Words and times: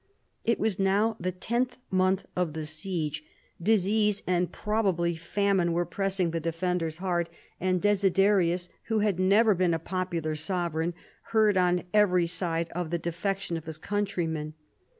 It 0.43 0.59
was 0.59 0.79
now 0.79 1.15
the 1.19 1.31
tenth 1.31 1.77
month 1.91 2.25
of 2.35 2.53
the 2.53 2.65
siege: 2.65 3.23
disease 3.61 4.23
and 4.25 4.51
probably 4.51 5.15
famine 5.15 5.73
were 5.73 5.85
pressing 5.85 6.31
the 6.31 6.39
defenders 6.39 6.97
hard: 6.97 7.29
and 7.59 7.79
Desiderius, 7.79 8.67
^ 8.67 8.69
who 8.85 9.01
had 9.01 9.19
never 9.19 9.53
been 9.53 9.75
a 9.75 9.77
popular 9.77 10.35
sovereign, 10.35 10.95
heard 11.33 11.55
on 11.55 11.83
every 11.93 12.25
side 12.25 12.69
of 12.71 12.89
the 12.89 12.97
defection 12.97 13.57
of 13.57 13.67
his 13.67 13.77
countrymen. 13.77 14.55